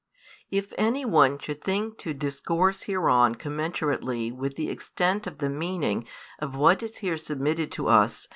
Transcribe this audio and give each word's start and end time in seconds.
If 0.49 0.73
anyone 0.79 1.37
should 1.37 1.61
think 1.63 1.99
to 1.99 2.15
discourse 2.15 2.85
hereon 2.85 3.35
commensurately 3.35 4.35
with 4.35 4.55
the 4.55 4.71
extent 4.71 5.27
of 5.27 5.37
the 5.37 5.47
meaning 5.47 6.07
of 6.39 6.55
what 6.55 6.81
is 6.81 6.97
here 6.97 7.17
submitted 7.17 7.71
to 7.73 7.87
us. 7.87 8.27